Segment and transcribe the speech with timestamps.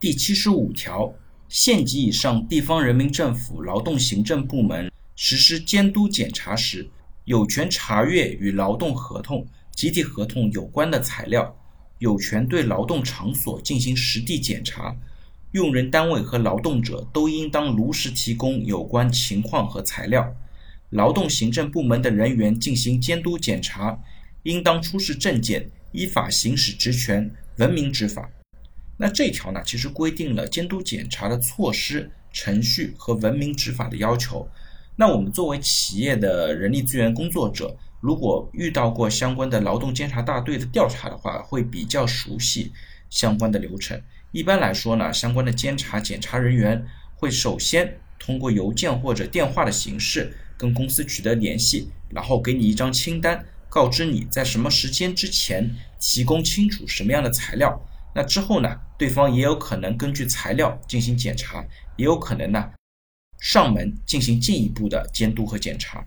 [0.00, 1.12] 第七十五条，
[1.46, 6.88] 县级以上地方人民政府劳动行政部门实施监督检查时，
[7.26, 11.54] 有权查阅与劳动合同、集体合同有关的材料，
[11.98, 14.96] 有权对劳动场所进行实地检查。
[15.52, 20.34] 用人单位和劳动者都应当如实提供有关情况和材料。
[20.88, 23.98] 劳动行政部门的人员进行监督检查，
[24.44, 28.30] 应当出示证件，依法行使职权，文明执法。
[29.02, 34.46] 那这条呢，其实规定了监督检查的措施、程序和文明执法的要求。
[34.94, 42.72] 那我们作为企业的人力资源工作者，如果遇到过相关的劳动监察大队的调查的话，会比较熟悉
[43.08, 43.98] 相关的流程。
[44.32, 46.84] 一般来说呢，相关的监察检查人员
[47.16, 57.82] 会首先通过邮件或者电话的形式跟公司取得联系，然后给你一张清单，告知你在什么时间之前提供清楚什么样的材料。
[58.14, 61.64] 那之后呢，对方也有可能根据材料进行检查，
[61.96, 62.70] 也有可能呢
[63.38, 66.04] 上门进行进一步的监督和检查。